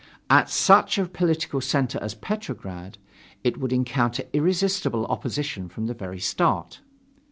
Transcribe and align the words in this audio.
At 0.31 0.49
such 0.49 0.97
a 0.97 1.05
political 1.05 1.61
center 1.61 1.99
as 2.01 2.15
Petrograd, 2.15 2.97
it 3.43 3.57
would 3.59 3.71
encounter 3.71 4.23
irresistible 4.33 5.05
opposition 5.05 5.69
from 5.69 5.85
the 5.85 5.93
very 5.93 6.19
start. 6.19 6.79